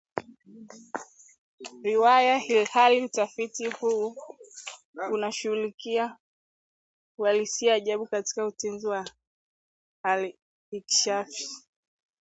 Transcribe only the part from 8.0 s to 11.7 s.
katika Utenzi wa Al-Inkishafi